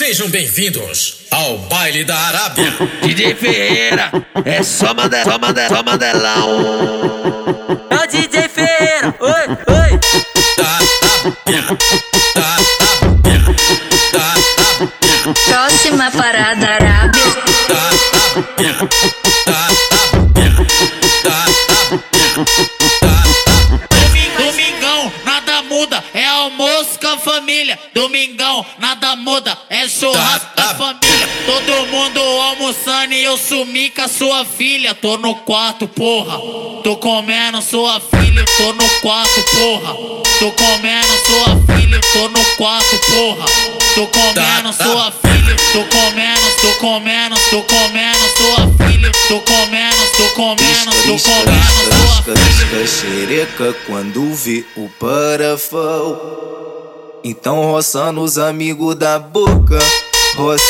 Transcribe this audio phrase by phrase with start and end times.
[0.00, 2.72] Sejam bem-vindos ao baile da Arábia.
[3.02, 4.10] DJ Ferreira,
[4.46, 6.48] é só mandar, só mandar, só mandelão.
[7.90, 10.00] É o DJ Ferreira, oi, oi.
[10.56, 11.62] Da Arábia,
[12.34, 13.40] da Arábia,
[14.10, 17.22] da Arábia, Próxima parada Arábia.
[17.68, 18.72] da Arábia,
[19.44, 19.89] da Arábia,
[26.30, 27.78] almoço com a família.
[27.94, 30.74] Domingão, nada muda, é churrasco Tá, da tá.
[30.74, 31.28] família.
[31.46, 34.94] Todo mundo almoçando e eu sumi com a sua filha.
[34.94, 36.38] Tô no quarto, porra.
[36.82, 39.94] Tô comendo sua filha, tô no quarto, porra.
[40.38, 43.44] Tô comendo sua filha, tô no quarto, porra.
[43.94, 44.84] Tô comendo Tá, tá.
[44.84, 49.10] sua filha, tô comendo, tô comendo, tô comendo sua filha.
[49.28, 49.89] Tô comendo,
[50.40, 51.18] comendo, tô
[52.24, 56.18] comendo xereca quando vê o parafão.
[57.22, 59.78] Então roça nos amigos da boca,
[60.36, 60.64] roça,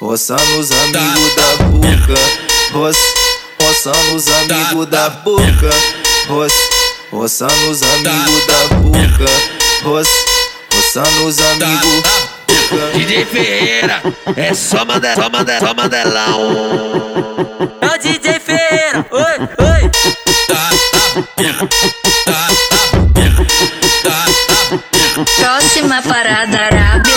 [0.00, 2.14] roça nos amigos da boca,
[2.72, 3.00] roça,
[3.60, 5.70] roça nos amigos da boca,
[6.26, 6.54] roça,
[7.12, 9.30] roça nos amigos da boca,
[9.84, 10.10] roça,
[10.72, 12.30] roça nos amigos da boca.
[12.94, 14.02] DJ Ferreira,
[14.36, 17.50] é só mandar, só mandar, só mandelão.
[17.80, 18.39] É o DJ
[25.36, 27.14] Próxima parada Arábia.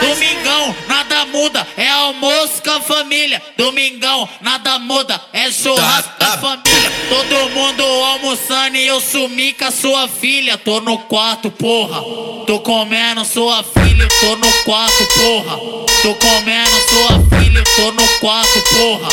[0.00, 3.42] Domingão, nada muda, é almoço com a família.
[3.56, 6.38] Domingão, nada muda, é churrasco da tá.
[6.38, 6.92] família.
[7.08, 10.58] Todo mundo almoçando e eu sumi com a sua filha.
[10.58, 12.02] Tô no quarto, porra.
[12.46, 13.91] Tô comendo sua filha,
[14.22, 15.56] tô no quarto, porra.
[16.00, 19.08] Tô comendo sua filha, tô no quarto, porra.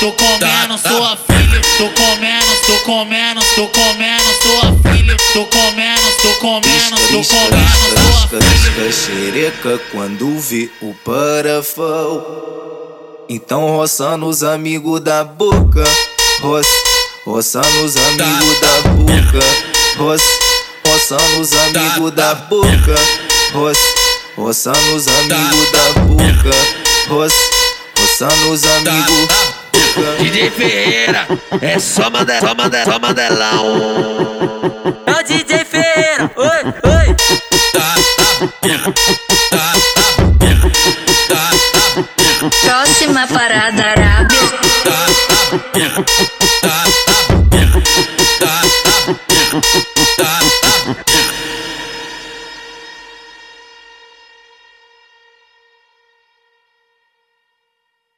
[0.00, 0.90] Tô comendo Tá, tá.
[0.90, 5.16] sua filha, tô comendo, tô comendo, tô comendo sua filha.
[5.34, 8.92] Tô comendo, tô comendo, tô comendo sua filha.
[8.92, 12.24] xereca quando vê o parafão.
[13.28, 15.84] Então roça nos amigos da boca,
[16.40, 16.68] roça,
[17.26, 19.44] roça nos amigos da boca,
[19.98, 20.24] roça,
[20.86, 22.94] roça nos amigos da boca,
[23.54, 23.80] roça,
[24.36, 26.56] roça nos amigos da boca,
[27.08, 27.36] roça,
[27.98, 29.54] roça nos amigos da boca.
[30.18, 31.28] DJ Ferreira,
[31.60, 33.64] é só mandar, só mandar, só mandelão.
[35.06, 37.16] É o DJ Ferreira, oi, oi.
[42.62, 44.40] Próxima parada Arábia.